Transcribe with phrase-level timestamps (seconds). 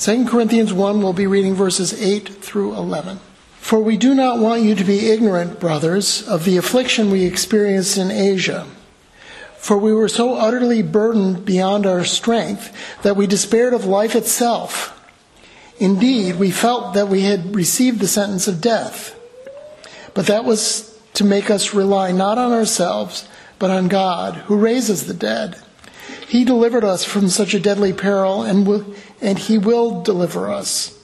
[0.00, 3.20] 2 Corinthians 1, we'll be reading verses 8 through 11.
[3.58, 7.98] For we do not want you to be ignorant, brothers, of the affliction we experienced
[7.98, 8.66] in Asia.
[9.58, 14.98] For we were so utterly burdened beyond our strength that we despaired of life itself.
[15.78, 19.14] Indeed, we felt that we had received the sentence of death.
[20.14, 23.28] But that was to make us rely not on ourselves,
[23.58, 25.60] but on God, who raises the dead.
[26.26, 30.98] He delivered us from such a deadly peril, and, will, and He will deliver us.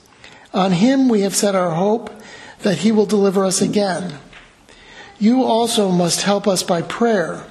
[0.54, 2.10] On Him we have set our hope
[2.60, 4.18] that He will deliver us again.
[5.18, 7.44] You also must help us by prayer,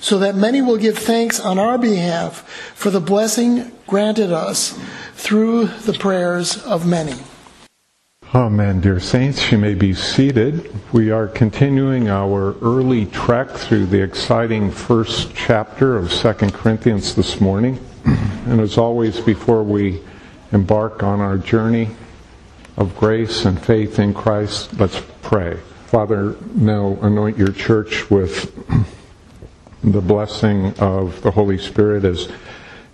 [0.00, 4.78] so that many will give thanks on our behalf for the blessing granted us
[5.14, 7.14] through the prayers of many.
[8.34, 9.50] Amen, dear saints.
[9.50, 10.72] You may be seated.
[10.92, 17.40] We are continuing our early trek through the exciting first chapter of Second Corinthians this
[17.40, 17.78] morning.
[18.04, 20.00] And as always, before we
[20.52, 21.90] embark on our journey
[22.76, 25.58] of grace and faith in Christ, let's pray.
[25.86, 28.54] Father, now anoint your church with
[29.84, 32.28] the blessing of the Holy Spirit as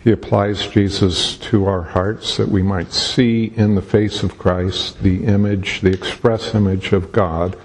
[0.02, 5.02] he applies Jesus to our hearts that we might see in the face of Christ
[5.02, 7.56] the image, the express image of God,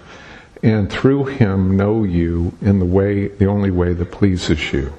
[0.64, 4.94] and through him know you in the way, the only way that pleases you.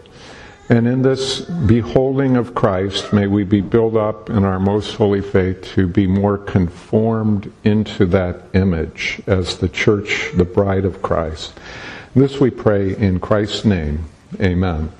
[0.72, 5.20] And in this beholding of Christ, may we be built up in our most holy
[5.20, 11.52] faith to be more conformed into that image as the church, the bride of Christ.
[12.14, 14.06] This we pray in Christ's name.
[14.40, 14.90] Amen.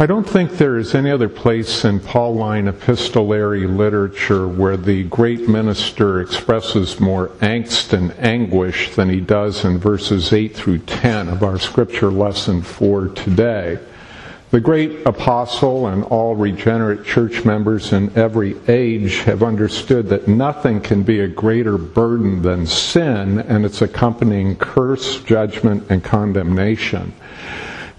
[0.00, 5.48] I don't think there is any other place in Pauline epistolary literature where the great
[5.48, 11.44] minister expresses more angst and anguish than he does in verses 8 through 10 of
[11.44, 13.78] our scripture lesson for today.
[14.50, 20.80] The great apostle and all regenerate church members in every age have understood that nothing
[20.80, 27.12] can be a greater burden than sin and its accompanying curse, judgment, and condemnation.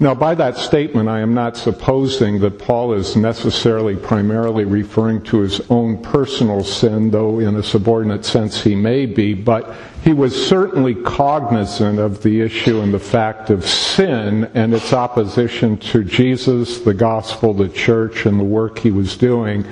[0.02, 5.42] Now, by that statement, I am not supposing that Paul is necessarily primarily referring to
[5.42, 10.48] his own personal sin, though in a subordinate sense he may be, but he was
[10.48, 16.80] certainly cognizant of the issue and the fact of sin and its opposition to Jesus,
[16.80, 19.64] the gospel, the church, and the work he was doing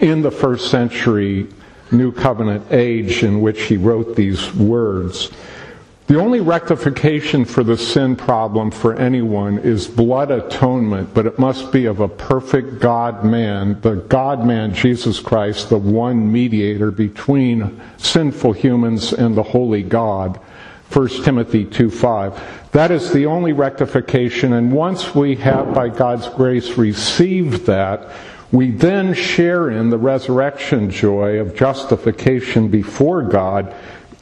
[0.00, 1.46] in the first century
[1.92, 5.30] New Covenant age in which he wrote these words.
[6.08, 11.70] The only rectification for the sin problem for anyone is blood atonement, but it must
[11.70, 17.78] be of a perfect God man, the God man Jesus Christ, the one mediator between
[17.98, 20.40] sinful humans and the holy God.
[20.88, 22.40] 1 Timothy 2:5.
[22.72, 28.08] That is the only rectification, and once we have, by God's grace, received that,
[28.50, 33.74] we then share in the resurrection joy of justification before God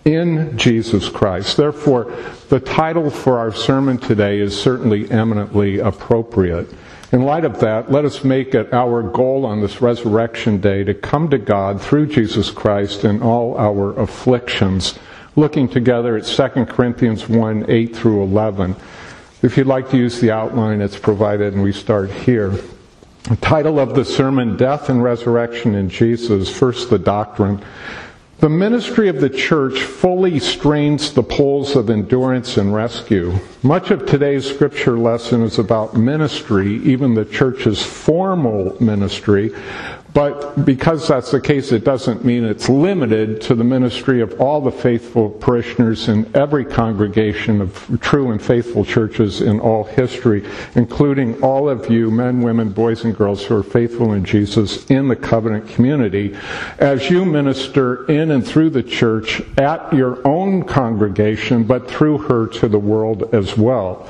[0.07, 1.57] in Jesus Christ.
[1.57, 2.15] Therefore,
[2.49, 6.73] the title for our sermon today is certainly eminently appropriate.
[7.13, 10.95] In light of that, let us make it our goal on this resurrection day to
[10.95, 14.99] come to God through Jesus Christ in all our afflictions,
[15.35, 18.77] looking together at 2 Corinthians 1 8 through 11.
[19.43, 22.55] If you'd like to use the outline, it's provided, and we start here.
[23.29, 26.49] The title of the sermon, Death and Resurrection in Jesus.
[26.49, 27.61] First, the doctrine.
[28.39, 33.33] The ministry of the church fully strains the poles of endurance and rescue.
[33.63, 39.55] Much of today's scripture lesson is about ministry, even the church's formal ministry,
[40.17, 44.63] but because that's the case, it doesn't mean it's limited to the ministry of all
[44.63, 50.43] the faithful parishioners in every congregation of true and faithful churches in all history,
[50.75, 55.07] including all of you, men, women, boys, and girls who are faithful in Jesus in
[55.07, 56.35] the covenant community,
[56.79, 62.47] as you minister in and through the church at your own congregation, but through her
[62.47, 64.09] to the world as well.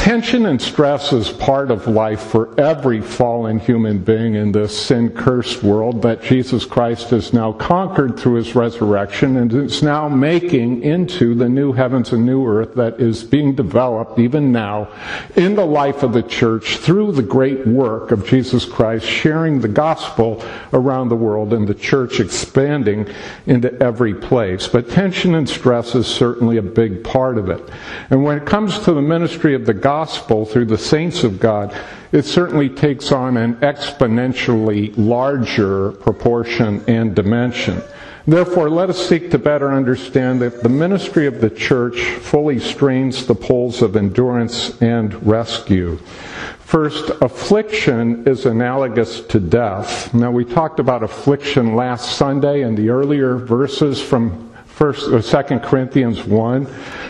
[0.00, 5.10] Tension and stress is part of life for every fallen human being in this sin
[5.10, 10.82] cursed world that Jesus Christ has now conquered through his resurrection and is now making
[10.82, 14.88] into the new heavens and new earth that is being developed even now
[15.36, 19.68] in the life of the church through the great work of Jesus Christ sharing the
[19.68, 20.42] gospel
[20.72, 23.06] around the world and the church expanding
[23.44, 24.66] into every place.
[24.66, 27.62] But tension and stress is certainly a big part of it.
[28.08, 31.40] And when it comes to the ministry of the gospel, gospel through the saints of
[31.40, 31.76] God,
[32.12, 37.82] it certainly takes on an exponentially larger proportion and dimension.
[38.24, 43.26] Therefore, let us seek to better understand that the ministry of the church fully strains
[43.26, 45.96] the poles of endurance and rescue.
[46.60, 50.14] First, affliction is analogous to death.
[50.14, 55.60] Now, we talked about affliction last Sunday in the earlier verses from First or Second
[55.60, 56.66] Corinthians one,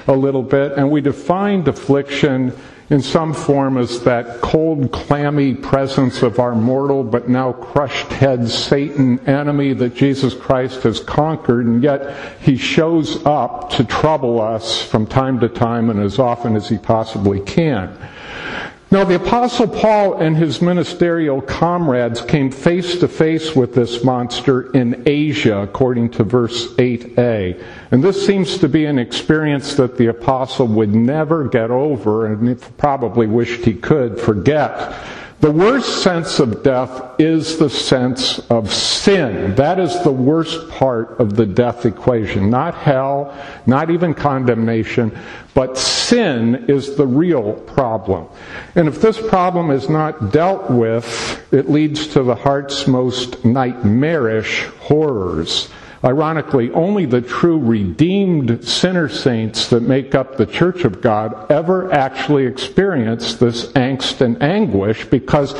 [0.07, 2.53] a little bit, and we defined affliction
[2.91, 8.49] in some form as that cold, clammy presence of our mortal but now crushed head
[8.49, 14.83] Satan enemy that Jesus Christ has conquered, and yet he shows up to trouble us
[14.83, 17.97] from time to time and as often as he possibly can.
[18.93, 24.73] Now, the Apostle Paul and his ministerial comrades came face to face with this monster
[24.73, 27.63] in Asia, according to verse 8a.
[27.93, 32.61] And this seems to be an experience that the Apostle would never get over and
[32.79, 34.99] probably wished he could forget.
[35.41, 39.55] The worst sense of death is the sense of sin.
[39.55, 42.51] That is the worst part of the death equation.
[42.51, 43.35] Not hell,
[43.65, 45.19] not even condemnation,
[45.55, 48.27] but sin is the real problem.
[48.75, 54.67] And if this problem is not dealt with, it leads to the heart's most nightmarish
[54.81, 55.71] horrors.
[56.03, 61.93] Ironically, only the true redeemed sinner saints that make up the church of God ever
[61.93, 65.55] actually experience this angst and anguish because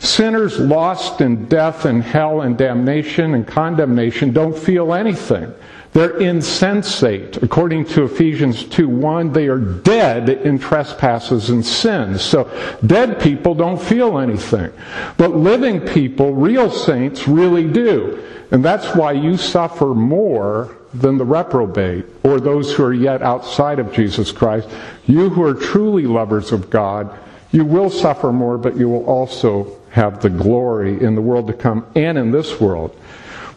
[0.00, 5.54] sinners lost in death and hell and damnation and condemnation don't feel anything.
[5.96, 7.42] They're insensate.
[7.42, 12.20] According to Ephesians 2 1, they are dead in trespasses and sins.
[12.20, 12.50] So
[12.84, 14.70] dead people don't feel anything.
[15.16, 18.22] But living people, real saints, really do.
[18.50, 23.78] And that's why you suffer more than the reprobate or those who are yet outside
[23.78, 24.68] of Jesus Christ.
[25.06, 27.18] You who are truly lovers of God,
[27.52, 31.54] you will suffer more, but you will also have the glory in the world to
[31.54, 32.94] come and in this world.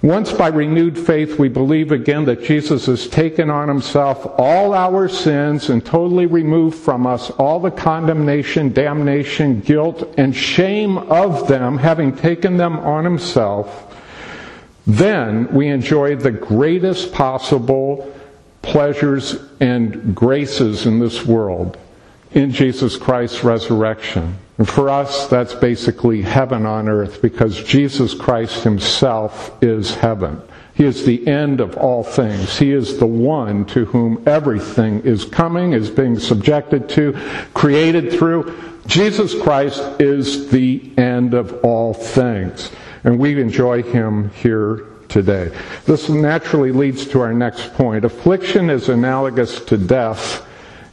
[0.01, 5.10] Once by renewed faith, we believe again that Jesus has taken on himself all our
[5.10, 11.78] sins and totally removed from us all the condemnation, damnation, guilt, and shame of them,
[11.78, 13.94] having taken them on himself.
[14.88, 18.16] Then we enjoy the greatest possible
[18.62, 21.78] pleasures and graces in this world
[22.31, 24.38] in Jesus Christ's resurrection.
[24.60, 30.42] And for us, that's basically heaven on earth because Jesus Christ himself is heaven.
[30.74, 32.60] He is the end of all things.
[32.60, 37.14] He is the one to whom everything is coming, is being subjected to,
[37.54, 38.54] created through.
[38.86, 42.70] Jesus Christ is the end of all things.
[43.06, 45.58] And we enjoy him here today.
[45.86, 48.04] This naturally leads to our next point.
[48.04, 50.46] Affliction is analogous to death,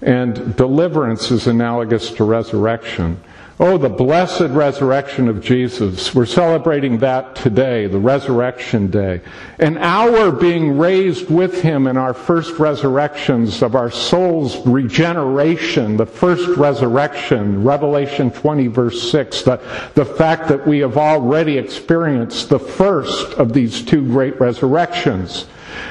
[0.02, 3.20] and deliverance is analogous to resurrection.
[3.58, 6.14] Oh, the blessed resurrection of Jesus.
[6.14, 9.22] We're celebrating that today, the resurrection day.
[9.58, 16.04] And our being raised with him in our first resurrections of our soul's regeneration, the
[16.04, 22.58] first resurrection, Revelation 20 verse 6, the, the fact that we have already experienced the
[22.58, 25.46] first of these two great resurrections.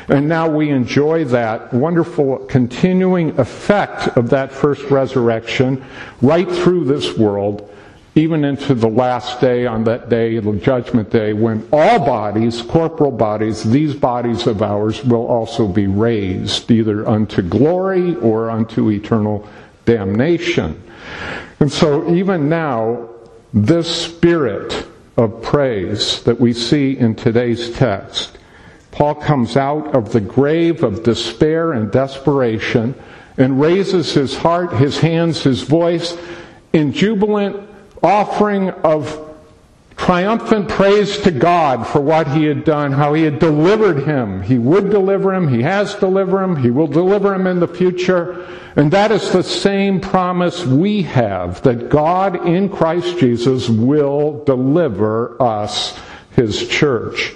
[0.08, 5.84] And now we enjoy that wonderful continuing effect of that first resurrection
[6.22, 7.72] right through this world,
[8.16, 13.12] even into the last day on that day, the judgment day, when all bodies, corporal
[13.12, 19.48] bodies, these bodies of ours will also be raised, either unto glory or unto eternal
[19.86, 20.82] damnation.
[21.60, 23.10] And so even now,
[23.54, 24.86] this spirit
[25.18, 28.38] of praise that we see in today's text
[28.96, 32.96] Paul comes out of the grave of despair and desperation
[33.38, 36.18] and raises his heart, his hands, his voice
[36.72, 37.58] in jubilant
[38.02, 39.22] offering of
[39.98, 44.42] triumphant praise to God for what he had done, how he had delivered him.
[44.42, 48.48] He would deliver him, he has delivered him, he will deliver him in the future.
[48.78, 55.42] And that is the same promise we have that God in Christ Jesus will deliver
[55.42, 56.00] us,
[56.32, 57.34] his church.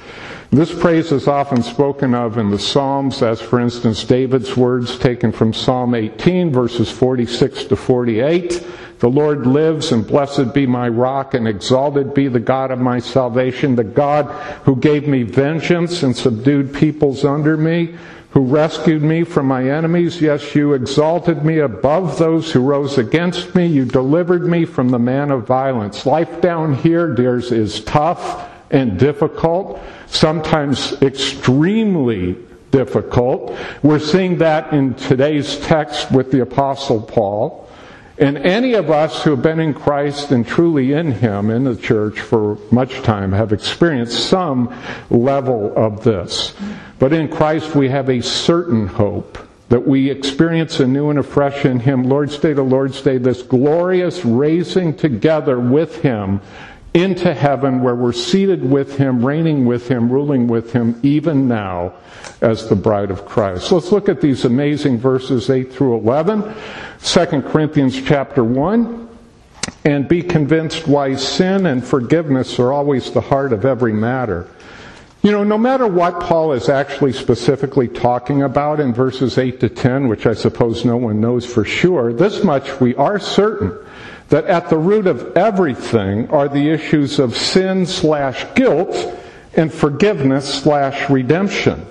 [0.51, 5.31] This praise is often spoken of in the Psalms, as for instance David's words taken
[5.31, 8.65] from Psalm 18, verses 46 to 48.
[8.97, 12.97] The Lord lives, and blessed be my rock, and exalted be the God of my
[12.97, 14.25] salvation, the God
[14.63, 17.93] who gave me vengeance and subdued peoples under me,
[18.31, 20.19] who rescued me from my enemies.
[20.19, 23.67] Yes, you exalted me above those who rose against me.
[23.67, 26.07] You delivered me from the man of violence.
[26.07, 32.37] Life down here, dears, is tough and difficult, sometimes extremely
[32.71, 33.57] difficult.
[33.83, 37.69] We're seeing that in today's text with the Apostle Paul.
[38.17, 41.75] And any of us who have been in Christ and truly in Him in the
[41.75, 44.75] church for much time have experienced some
[45.09, 46.53] level of this.
[46.99, 49.37] But in Christ we have a certain hope
[49.69, 54.25] that we experience anew and afresh in Him, Lord's Day to Lord's Day, this glorious
[54.25, 56.41] raising together with Him
[56.93, 61.93] into heaven where we're seated with Him, reigning with Him, ruling with Him, even now
[62.41, 63.71] as the bride of Christ.
[63.71, 66.53] Let's look at these amazing verses 8 through 11.
[67.01, 69.07] 2 Corinthians chapter 1.
[69.85, 74.47] And be convinced why sin and forgiveness are always the heart of every matter.
[75.21, 79.69] You know, no matter what Paul is actually specifically talking about in verses 8 to
[79.69, 83.77] 10, which I suppose no one knows for sure, this much we are certain
[84.29, 89.15] that at the root of everything are the issues of sin slash guilt
[89.55, 91.85] and forgiveness slash redemption.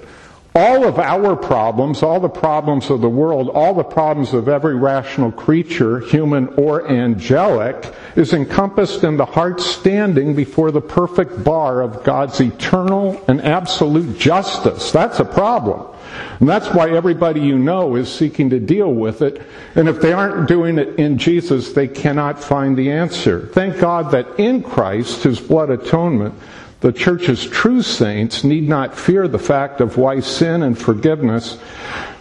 [0.55, 4.75] All of our problems, all the problems of the world, all the problems of every
[4.75, 11.83] rational creature, human or angelic, is encompassed in the heart standing before the perfect bar
[11.83, 14.91] of God's eternal and absolute justice.
[14.91, 15.95] That's a problem.
[16.41, 19.43] And that's why everybody you know is seeking to deal with it.
[19.75, 23.47] And if they aren't doing it in Jesus, they cannot find the answer.
[23.53, 26.35] Thank God that in Christ, His blood atonement,
[26.81, 31.59] the church's true saints need not fear the fact of why sin and forgiveness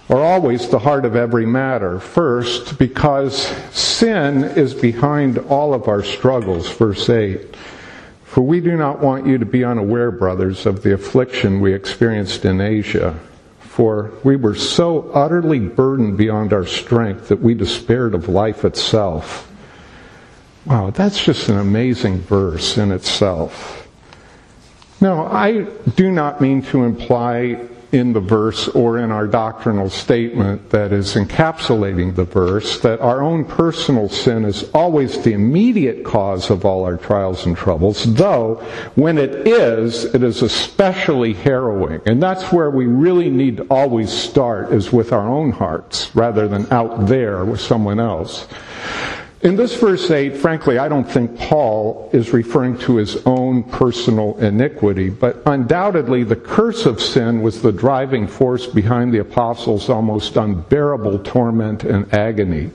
[0.09, 1.99] are always the heart of every matter.
[1.99, 7.55] First, because sin is behind all of our struggles, verse 8.
[8.23, 12.45] For we do not want you to be unaware, brothers, of the affliction we experienced
[12.45, 13.19] in Asia.
[13.59, 19.51] For we were so utterly burdened beyond our strength that we despaired of life itself.
[20.65, 23.86] Wow, that's just an amazing verse in itself.
[24.99, 25.61] Now, I
[25.95, 31.15] do not mean to imply in the verse or in our doctrinal statement that is
[31.15, 36.83] encapsulating the verse that our own personal sin is always the immediate cause of all
[36.83, 38.55] our trials and troubles, though
[38.95, 42.01] when it is, it is especially harrowing.
[42.05, 46.47] And that's where we really need to always start is with our own hearts rather
[46.47, 48.47] than out there with someone else.
[49.43, 54.35] In this verse 8, frankly, I don't think Paul is referring to his own personal
[54.39, 60.37] iniquity, but undoubtedly the curse of sin was the driving force behind the apostles' almost
[60.37, 62.71] unbearable torment and agony.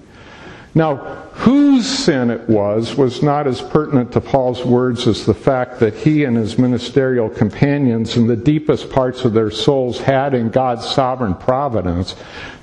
[0.75, 0.97] Now,
[1.33, 5.95] whose sin it was was not as pertinent to Paul's words as the fact that
[5.95, 10.87] he and his ministerial companions in the deepest parts of their souls had in God's
[10.89, 12.15] sovereign providence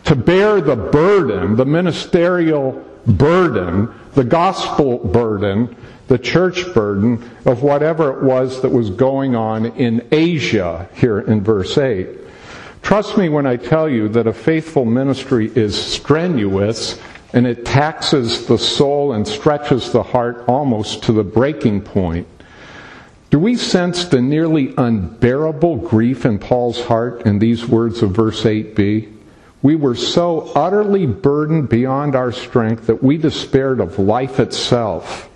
[0.06, 5.75] to bear the burden, the ministerial burden, the gospel burden,
[6.07, 11.43] the church burden of whatever it was that was going on in Asia here in
[11.43, 12.07] verse 8.
[12.81, 16.99] Trust me when I tell you that a faithful ministry is strenuous
[17.33, 22.27] and it taxes the soul and stretches the heart almost to the breaking point.
[23.29, 28.43] Do we sense the nearly unbearable grief in Paul's heart in these words of verse
[28.43, 29.18] 8b?
[29.61, 35.29] We were so utterly burdened beyond our strength that we despaired of life itself.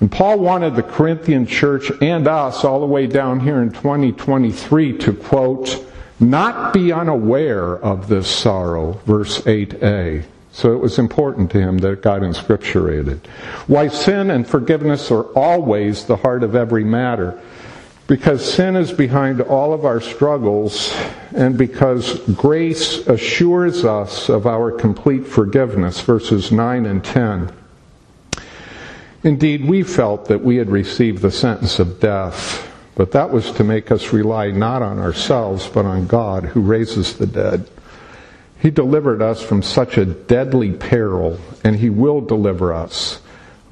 [0.00, 4.98] And Paul wanted the Corinthian church and us all the way down here in 2023
[4.98, 5.84] to quote,
[6.20, 10.24] not be unaware of this sorrow, verse 8a.
[10.52, 13.26] So it was important to him that it got inscripturated.
[13.66, 17.38] Why sin and forgiveness are always the heart of every matter
[18.06, 20.94] because sin is behind all of our struggles
[21.34, 27.52] and because grace assures us of our complete forgiveness, verses 9 and 10.
[29.24, 33.64] Indeed, we felt that we had received the sentence of death, but that was to
[33.64, 37.68] make us rely not on ourselves, but on God who raises the dead.
[38.60, 43.20] He delivered us from such a deadly peril, and He will deliver us.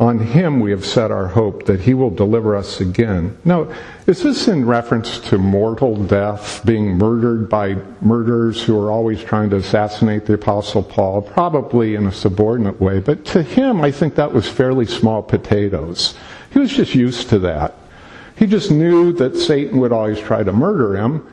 [0.01, 3.39] On him we have set our hope that he will deliver us again.
[3.45, 3.73] Now,
[4.09, 9.51] is this in reference to mortal death, being murdered by murderers who are always trying
[9.51, 11.23] to assassinate the Apostle Paul?
[11.23, 16.17] Probably in a subordinate way, but to him I think that was fairly small potatoes.
[16.51, 17.75] He was just used to that.
[18.37, 21.25] He just knew that Satan would always try to murder him.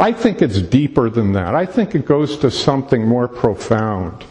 [0.00, 1.56] I think it's deeper than that.
[1.56, 4.24] I think it goes to something more profound.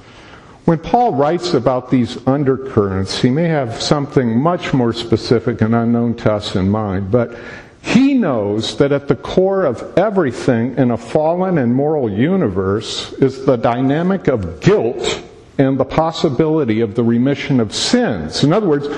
[0.67, 6.15] When Paul writes about these undercurrents, he may have something much more specific and unknown
[6.15, 7.39] to us in mind, but
[7.81, 13.45] he knows that at the core of everything in a fallen and moral universe is
[13.45, 15.23] the dynamic of guilt
[15.57, 18.43] and the possibility of the remission of sins.
[18.43, 18.89] In other words,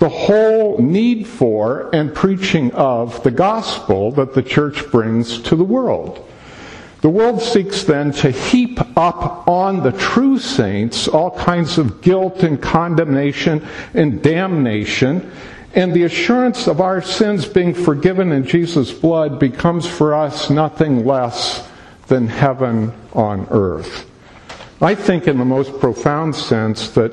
[0.00, 5.62] the whole need for and preaching of the gospel that the church brings to the
[5.62, 6.28] world.
[7.02, 12.44] The world seeks then to heap up on the true saints all kinds of guilt
[12.44, 15.32] and condemnation and damnation.
[15.74, 21.04] And the assurance of our sins being forgiven in Jesus' blood becomes for us nothing
[21.04, 21.68] less
[22.06, 24.08] than heaven on earth.
[24.80, 27.12] I think, in the most profound sense, that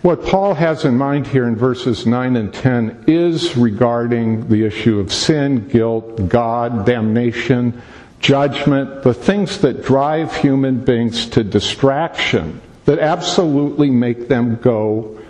[0.00, 4.98] what Paul has in mind here in verses 9 and 10 is regarding the issue
[4.98, 7.82] of sin, guilt, God, damnation,
[8.24, 15.20] judgment, the things that drive human beings to distraction, that absolutely make them go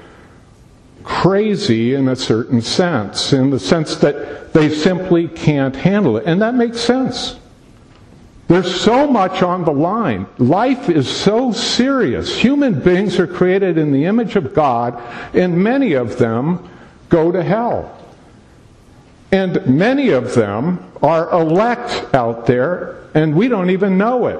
[1.02, 6.24] crazy in a certain sense, in the sense that they simply can't handle it.
[6.24, 7.36] And that makes sense.
[8.46, 10.26] There's so much on the line.
[10.38, 12.38] Life is so serious.
[12.38, 15.02] Human beings are created in the image of God,
[15.34, 16.68] and many of them
[17.08, 17.93] go to hell.
[19.34, 24.38] And many of them are elect out there, and we don't even know it.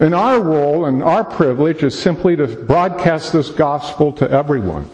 [0.00, 4.90] And our role and our privilege is simply to broadcast this gospel to everyone.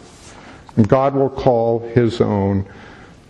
[0.77, 2.65] And God will call his own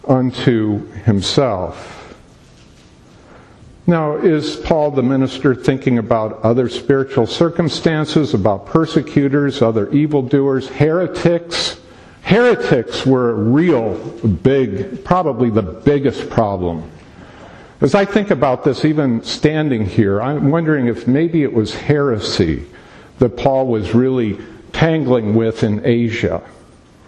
[0.07, 2.15] unto himself.
[3.87, 11.81] Now, is Paul the minister thinking about other spiritual circumstances, about persecutors, other evildoers, heretics?
[12.25, 13.93] Heretics were a real
[14.41, 16.89] big, probably the biggest problem.
[17.81, 22.65] As I think about this, even standing here, I'm wondering if maybe it was heresy
[23.19, 24.39] that Paul was really
[24.73, 26.41] tangling with in Asia.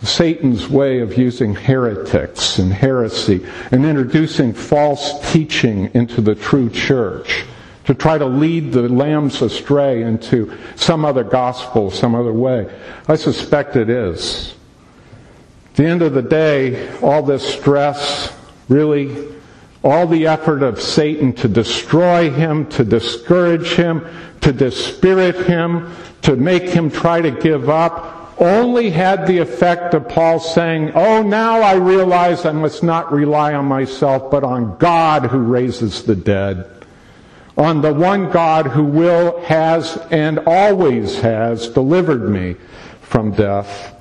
[0.03, 7.43] Satan's way of using heretics and heresy and introducing false teaching into the true church
[7.85, 12.71] to try to lead the lambs astray into some other gospel, some other way.
[13.07, 14.53] I suspect it is.
[15.77, 18.35] At the end of the day, all this stress,
[18.67, 19.15] really,
[19.83, 24.03] all the effort of Satan to destroy him, to discourage him,
[24.41, 30.09] to dispirit him, to make him try to give up, only had the effect of
[30.09, 35.27] Paul saying, Oh, now I realize I must not rely on myself, but on God
[35.27, 36.67] who raises the dead.
[37.55, 42.55] On the one God who will, has, and always has delivered me
[42.99, 43.93] from death.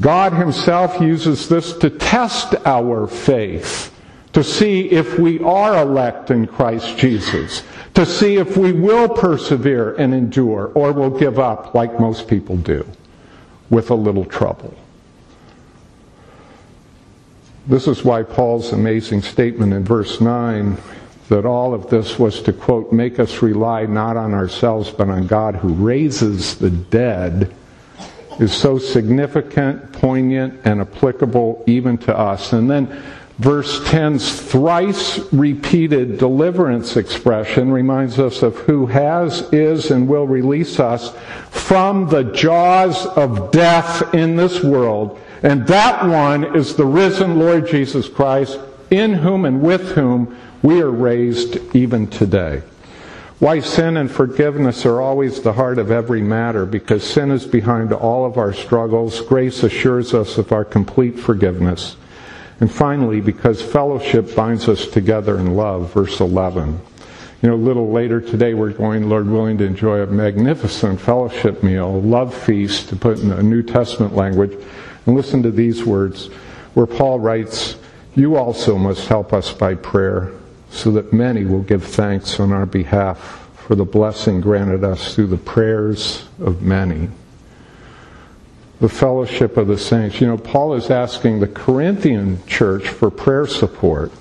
[0.00, 3.92] God himself uses this to test our faith,
[4.32, 7.64] to see if we are elect in Christ Jesus,
[7.94, 12.56] to see if we will persevere and endure or will give up like most people
[12.56, 12.86] do
[13.70, 14.74] with a little trouble.
[17.66, 20.78] This is why Paul's amazing statement in verse 9
[21.28, 25.26] that all of this was to, quote, make us rely not on ourselves but on
[25.26, 27.54] God who raises the dead
[28.38, 32.52] is so significant, poignant, and applicable even to us.
[32.52, 33.02] And then
[33.38, 40.80] Verse 10's thrice repeated deliverance expression reminds us of who has, is, and will release
[40.80, 41.14] us
[41.50, 45.20] from the jaws of death in this world.
[45.44, 48.58] And that one is the risen Lord Jesus Christ,
[48.90, 52.62] in whom and with whom we are raised even today.
[53.38, 57.92] Why sin and forgiveness are always the heart of every matter, because sin is behind
[57.92, 59.20] all of our struggles.
[59.20, 61.96] Grace assures us of our complete forgiveness.
[62.58, 66.80] And finally, because fellowship binds us together in love, verse 11.
[67.40, 71.62] You know, a little later today, we're going, Lord willing, to enjoy a magnificent fellowship
[71.62, 74.58] meal, love feast, to put in a New Testament language.
[75.06, 76.26] And listen to these words,
[76.74, 77.76] where Paul writes,
[78.16, 80.32] You also must help us by prayer,
[80.70, 85.26] so that many will give thanks on our behalf for the blessing granted us through
[85.26, 87.08] the prayers of many
[88.80, 90.20] the fellowship of the saints.
[90.20, 94.12] You know, Paul is asking the Corinthian church for prayer support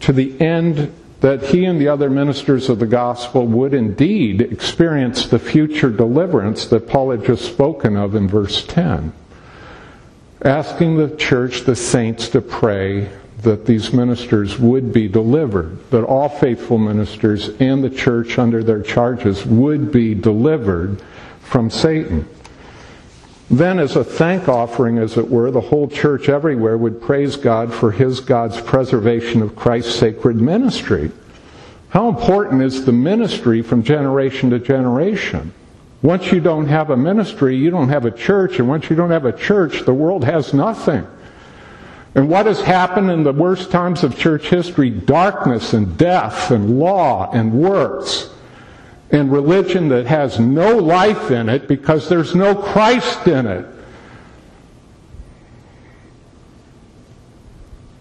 [0.00, 5.26] to the end that he and the other ministers of the gospel would indeed experience
[5.26, 9.12] the future deliverance that Paul had just spoken of in verse 10.
[10.42, 13.10] Asking the church, the saints, to pray
[13.42, 18.82] that these ministers would be delivered, that all faithful ministers and the church under their
[18.82, 21.00] charges would be delivered
[21.40, 22.28] from Satan.
[23.50, 27.72] Then, as a thank offering, as it were, the whole church everywhere would praise God
[27.72, 31.10] for his God's preservation of Christ's sacred ministry.
[31.90, 35.54] How important is the ministry from generation to generation?
[36.02, 39.10] Once you don't have a ministry, you don't have a church, and once you don't
[39.10, 41.06] have a church, the world has nothing.
[42.18, 44.90] And what has happened in the worst times of church history?
[44.90, 48.30] Darkness and death and law and works
[49.12, 53.64] and religion that has no life in it because there's no Christ in it.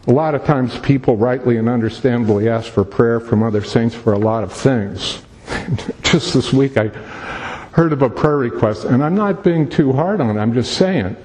[0.08, 4.14] A lot of times people rightly and understandably ask for prayer from other saints for
[4.14, 5.22] a lot of things.
[6.02, 10.22] just this week I heard of a prayer request, and I'm not being too hard
[10.22, 11.16] on it, I'm just saying.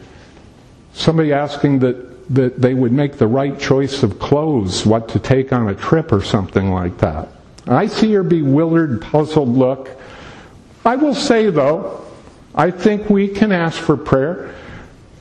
[0.92, 5.52] Somebody asking that, that they would make the right choice of clothes, what to take
[5.52, 7.28] on a trip or something like that.
[7.66, 9.90] I see your bewildered, puzzled look.
[10.84, 12.04] I will say, though,
[12.54, 14.54] I think we can ask for prayer,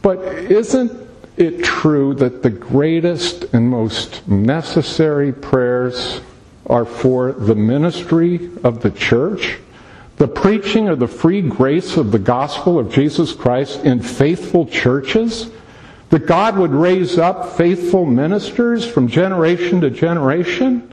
[0.01, 0.91] but isn't
[1.37, 6.21] it true that the greatest and most necessary prayers
[6.65, 9.57] are for the ministry of the church?
[10.17, 15.49] The preaching of the free grace of the gospel of Jesus Christ in faithful churches?
[16.11, 20.87] That God would raise up faithful ministers from generation to generation?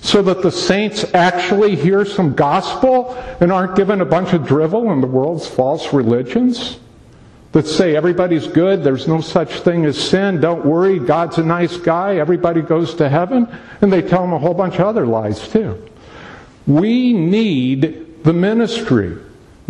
[0.00, 4.92] So that the saints actually hear some gospel and aren't given a bunch of drivel
[4.92, 6.78] in the world's false religions?
[7.56, 11.78] that say everybody's good, there's no such thing as sin, don't worry, God's a nice
[11.78, 13.48] guy, everybody goes to heaven,
[13.80, 15.82] and they tell them a whole bunch of other lies too.
[16.66, 19.16] We need the ministry.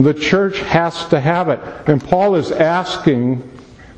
[0.00, 1.60] The church has to have it.
[1.86, 3.48] And Paul is asking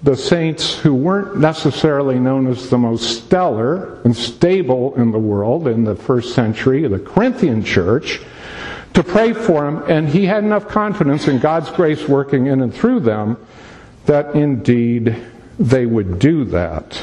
[0.03, 5.67] the saints who weren't necessarily known as the most stellar and stable in the world
[5.67, 8.21] in the first century, the Corinthian church,
[8.95, 12.75] to pray for him, and he had enough confidence in God's grace working in and
[12.75, 13.37] through them
[14.07, 15.17] that indeed
[15.59, 16.95] they would do that,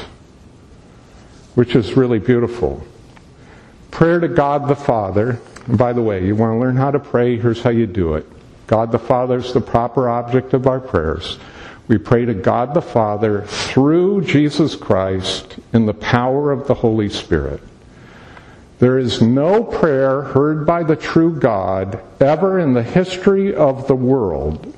[1.54, 2.84] which is really beautiful.
[3.90, 5.40] Prayer to God the Father.
[5.68, 8.26] By the way, you want to learn how to pray, here's how you do it.
[8.66, 11.38] God the Father is the proper object of our prayers.
[11.88, 17.08] We pray to God the Father through Jesus Christ in the power of the Holy
[17.08, 17.60] Spirit.
[18.78, 23.94] There is no prayer heard by the true God ever in the history of the
[23.94, 24.74] world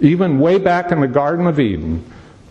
[0.00, 2.04] even way back in the Garden of Eden,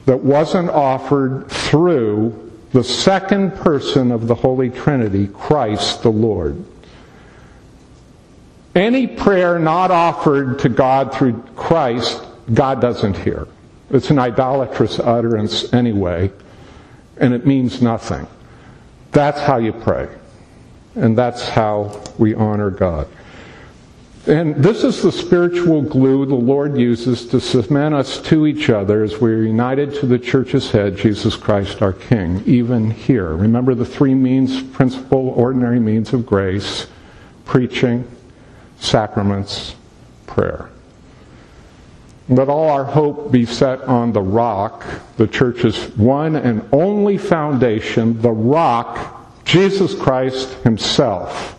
[0.06, 6.64] that wasn't offered through the second person of the Holy Trinity, Christ the Lord.
[8.76, 13.48] Any prayer not offered to God through Christ, God doesn't hear.
[13.90, 16.32] It's an idolatrous utterance anyway,
[17.18, 18.28] and it means nothing.
[19.12, 20.10] That's how you pray.
[20.96, 23.08] And that's how we honor God.
[24.26, 29.04] And this is the spiritual glue the Lord uses to cement us to each other
[29.04, 33.34] as we're united to the church's head, Jesus Christ our King, even here.
[33.36, 36.88] Remember the three means, principal, ordinary means of grace
[37.46, 38.06] preaching,
[38.78, 39.76] sacraments,
[40.26, 40.70] prayer.
[42.30, 44.86] Let all our hope be set on the rock,
[45.16, 51.58] the church's one and only foundation, the rock, Jesus Christ Himself.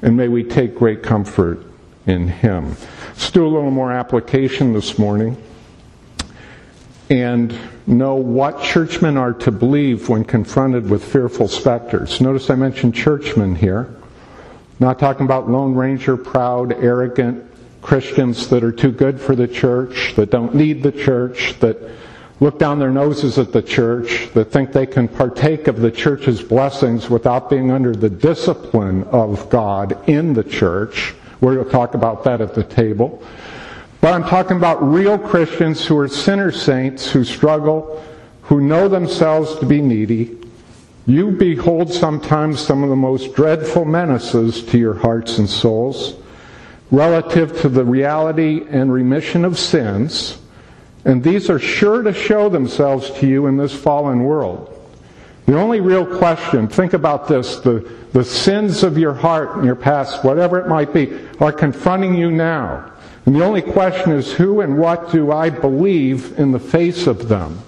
[0.00, 1.62] And may we take great comfort
[2.06, 2.74] in Him.
[3.08, 5.36] Let's do a little more application this morning
[7.10, 7.54] and
[7.86, 12.18] know what churchmen are to believe when confronted with fearful specters.
[12.22, 13.94] Notice I mentioned churchmen here.
[14.80, 17.51] Not talking about Lone Ranger, proud, arrogant
[17.82, 21.76] Christians that are too good for the church, that don't need the church, that
[22.38, 26.42] look down their noses at the church, that think they can partake of the church's
[26.42, 31.14] blessings without being under the discipline of God in the church.
[31.40, 33.22] We're going to talk about that at the table.
[34.00, 38.02] But I'm talking about real Christians who are sinner saints who struggle,
[38.42, 40.38] who know themselves to be needy.
[41.06, 46.14] You behold sometimes some of the most dreadful menaces to your hearts and souls
[46.92, 50.38] relative to the reality and remission of sins.
[51.04, 54.68] And these are sure to show themselves to you in this fallen world.
[55.46, 59.74] The only real question, think about this, the, the sins of your heart and your
[59.74, 62.92] past, whatever it might be, are confronting you now.
[63.26, 67.28] And the only question is who and what do I believe in the face of
[67.28, 67.58] them?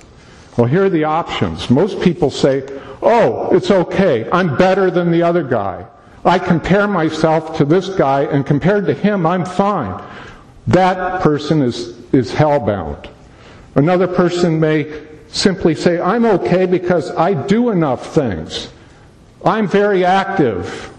[0.57, 1.71] Well, here are the options.
[1.71, 2.63] Most people say,
[3.03, 4.31] oh, it's okay.
[4.31, 5.87] I'm better than the other guy.
[6.25, 10.03] I compare myself to this guy, and compared to him, I'm fine.
[10.67, 13.09] That person is, is hellbound.
[13.75, 18.69] Another person may simply say, I'm okay because I do enough things.
[19.45, 20.91] I'm very active.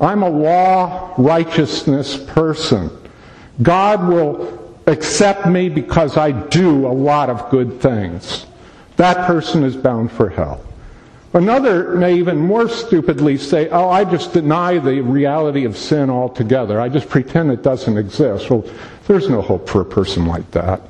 [0.00, 2.90] I'm a law righteousness person.
[3.62, 8.46] God will accept me because I do a lot of good things.
[8.96, 10.64] That person is bound for hell.
[11.32, 16.80] Another may even more stupidly say, Oh, I just deny the reality of sin altogether.
[16.80, 18.50] I just pretend it doesn't exist.
[18.50, 18.64] Well,
[19.06, 20.82] there's no hope for a person like that.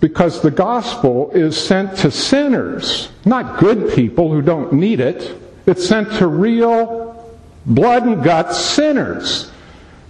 [0.00, 5.38] Because the gospel is sent to sinners, not good people who don't need it.
[5.66, 9.50] It's sent to real blood and guts sinners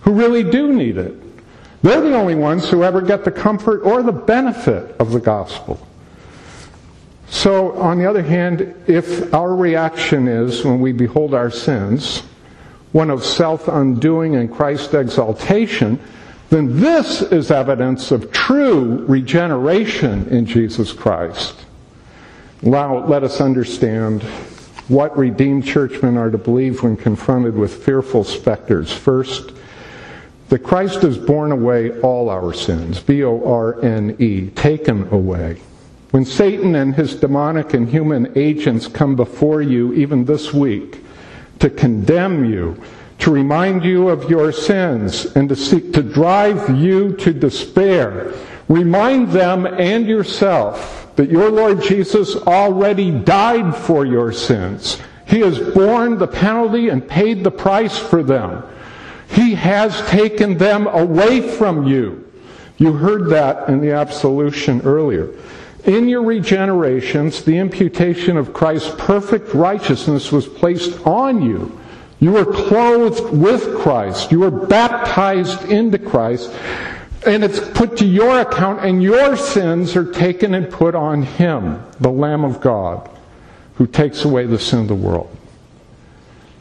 [0.02, 1.14] who really do need it.
[1.82, 5.84] They're the only ones who ever get the comfort or the benefit of the gospel.
[7.28, 12.20] So, on the other hand, if our reaction is, when we behold our sins,
[12.92, 15.98] one of self undoing and Christ exaltation,
[16.50, 21.66] then this is evidence of true regeneration in Jesus Christ.
[22.62, 24.24] Now, let us understand
[24.88, 28.92] What redeemed churchmen are to believe when confronted with fearful specters.
[28.92, 29.50] First,
[30.48, 35.60] that Christ has borne away all our sins, B O R N E, taken away.
[36.10, 41.02] When Satan and his demonic and human agents come before you, even this week,
[41.58, 42.80] to condemn you,
[43.18, 48.32] to remind you of your sins, and to seek to drive you to despair,
[48.68, 55.00] remind them and yourself that your Lord Jesus already died for your sins.
[55.26, 58.62] He has borne the penalty and paid the price for them.
[59.30, 62.30] He has taken them away from you.
[62.78, 65.30] You heard that in the absolution earlier.
[65.86, 71.78] In your regenerations, the imputation of Christ's perfect righteousness was placed on you.
[72.18, 74.32] You were clothed with Christ.
[74.32, 76.50] You were baptized into Christ.
[77.24, 81.82] And it's put to your account, and your sins are taken and put on Him,
[82.00, 83.08] the Lamb of God,
[83.74, 85.34] who takes away the sin of the world.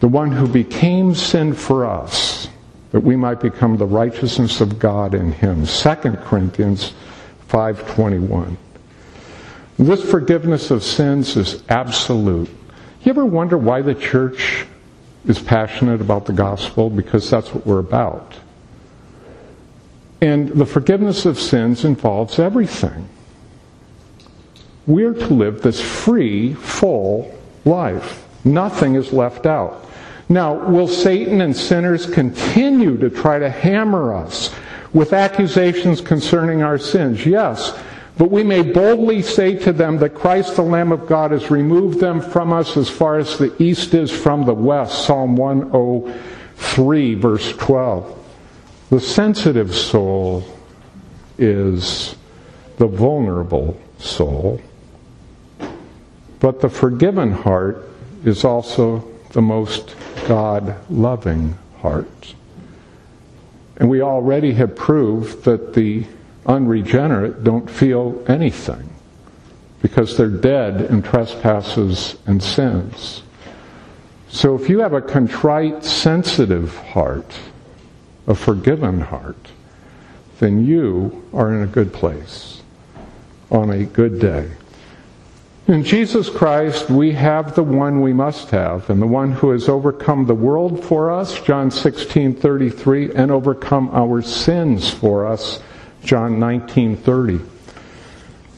[0.01, 2.47] The one who became sin for us
[2.91, 5.65] that we might become the righteousness of God in him.
[5.65, 6.93] 2 Corinthians
[7.49, 8.55] 5:21.
[9.77, 12.49] This forgiveness of sins is absolute.
[13.01, 14.65] You ever wonder why the church
[15.27, 16.89] is passionate about the gospel?
[16.89, 18.35] Because that's what we're about.
[20.21, 23.09] And the forgiveness of sins involves everything.
[24.87, 27.35] We're to live this free, full
[27.65, 28.25] life.
[28.45, 29.89] Nothing is left out.
[30.29, 34.53] Now, will Satan and sinners continue to try to hammer us
[34.93, 37.25] with accusations concerning our sins?
[37.25, 37.77] Yes.
[38.17, 41.99] But we may boldly say to them that Christ the Lamb of God has removed
[41.99, 45.05] them from us as far as the east is from the west.
[45.05, 48.25] Psalm 103, verse 12.
[48.89, 50.45] The sensitive soul
[51.37, 52.15] is
[52.77, 54.61] the vulnerable soul,
[56.39, 57.89] but the forgiven heart
[58.23, 59.95] is also the most
[60.27, 62.33] God loving heart.
[63.75, 66.05] And we already have proved that the
[66.45, 68.89] unregenerate don't feel anything
[69.81, 73.23] because they're dead in trespasses and sins.
[74.29, 77.33] So if you have a contrite, sensitive heart,
[78.27, 79.51] a forgiven heart,
[80.39, 82.61] then you are in a good place
[83.51, 84.49] on a good day.
[85.67, 89.67] In Jesus Christ, we have the one we must have, and the one who has
[89.67, 95.61] overcome the world for us, John 16:33, and overcome our sins for us,
[96.05, 97.41] John 19:30.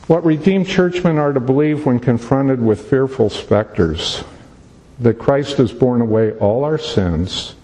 [0.08, 4.24] What redeemed churchmen are to believe when confronted with fearful specters,
[5.00, 7.56] that Christ has borne away all our sins,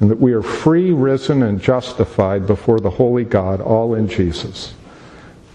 [0.00, 4.74] and that we are free, risen, and justified before the holy God, all in Jesus.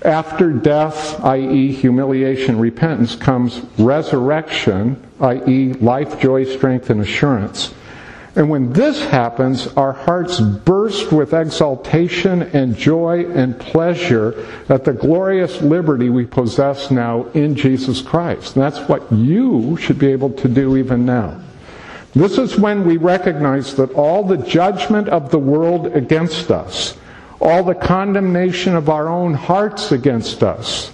[0.04, 7.74] After death, i.e., humiliation, repentance, comes resurrection, i.e., life, joy, strength, and assurance.
[8.34, 14.94] And when this happens, our hearts burst with exultation and joy and pleasure at the
[14.94, 18.56] glorious liberty we possess now in Jesus Christ.
[18.56, 21.42] And that's what you should be able to do even now.
[22.14, 26.98] This is when we recognize that all the judgment of the world against us,
[27.42, 30.94] all the condemnation of our own hearts against us,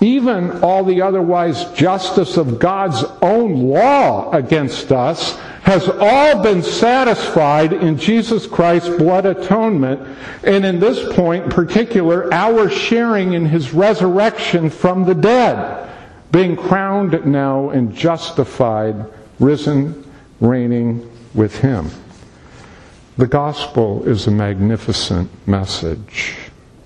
[0.00, 7.72] even all the otherwise justice of God's own law against us, has all been satisfied
[7.72, 9.98] in Jesus Christ's blood atonement,
[10.42, 15.90] and in this point in particular, our sharing in his resurrection from the dead,
[16.30, 19.06] being crowned now and justified,
[19.40, 20.04] risen,
[20.38, 21.90] reigning with him.
[23.16, 26.36] The gospel is a magnificent message.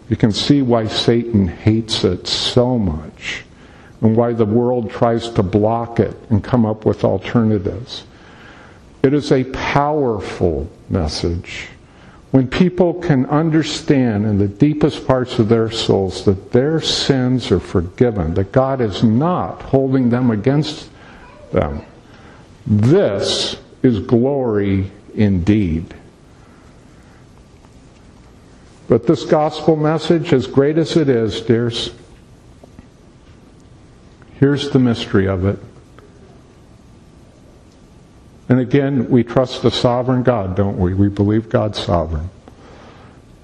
[0.08, 3.42] You can see why Satan hates it so much
[4.02, 8.04] and why the world tries to block it and come up with alternatives.
[9.02, 11.68] It is a powerful message.
[12.30, 17.60] When people can understand in the deepest parts of their souls that their sins are
[17.60, 20.90] forgiven, that God is not holding them against
[21.52, 21.82] them,
[22.66, 25.94] this is glory indeed.
[28.88, 31.94] But this gospel message, as great as it is, dears,
[34.38, 35.58] here's the mystery of it.
[38.48, 40.94] And again, we trust the sovereign God, don't we?
[40.94, 42.30] We believe God's sovereign.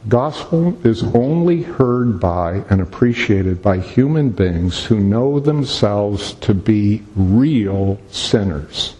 [0.09, 7.03] Gospel is only heard by and appreciated by human beings who know themselves to be
[7.17, 8.95] real sinners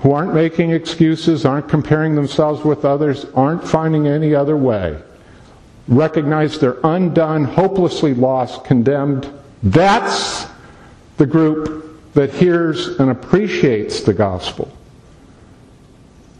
[0.00, 4.98] who aren't making excuses, aren't comparing themselves with others, aren't finding any other way,
[5.88, 9.30] recognize they're undone, hopelessly lost, condemned.
[9.62, 10.46] That's
[11.18, 14.70] the group that hears and appreciates the gospel.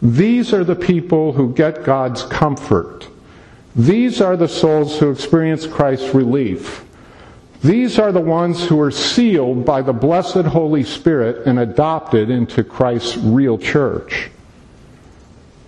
[0.03, 3.07] These are the people who get God's comfort.
[3.77, 6.85] These are the souls who experience Christ's relief.
[7.63, 12.65] These are the ones who are sealed by the blessed Holy Spirit and adopted into
[12.65, 14.31] Christ's real church.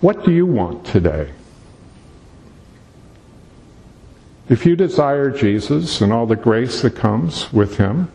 [0.00, 1.30] What do you want today?
[4.48, 8.10] If you desire Jesus and all the grace that comes with him,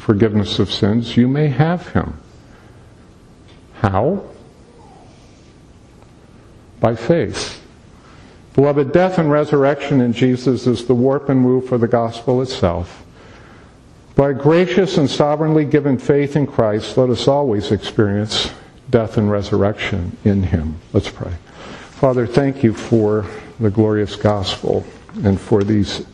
[0.00, 2.18] forgiveness of sins, you may have him.
[3.74, 4.24] How?
[6.80, 7.60] By faith.
[8.54, 13.04] Beloved, death and resurrection in Jesus is the warp and woof for the gospel itself.
[14.14, 18.52] By gracious and sovereignly given faith in Christ, let us always experience
[18.90, 20.76] death and resurrection in Him.
[20.92, 21.32] Let's pray.
[21.90, 23.24] Father, thank you for
[23.58, 24.84] the glorious gospel
[25.24, 26.04] and for these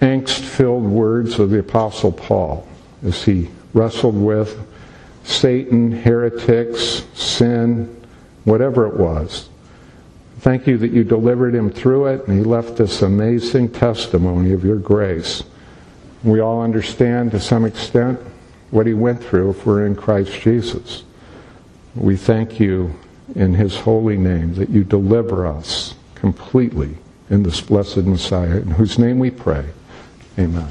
[0.00, 2.66] angst filled words of the Apostle Paul
[3.04, 4.58] as he wrestled with
[5.24, 8.04] Satan, heretics, sin,
[8.44, 9.48] whatever it was.
[10.40, 14.64] Thank you that you delivered him through it and he left this amazing testimony of
[14.64, 15.42] your grace.
[16.22, 18.20] We all understand to some extent
[18.70, 21.04] what he went through if we're in Christ Jesus.
[21.94, 22.94] We thank you
[23.34, 26.98] in his holy name that you deliver us completely
[27.30, 29.64] in this blessed Messiah, in whose name we pray.
[30.38, 30.68] Amen.